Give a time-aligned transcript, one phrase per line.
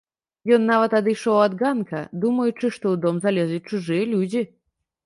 [0.55, 4.49] Ён нават адышоў ад ганка, думаючы, што ў дом залезлі чужыя людзі.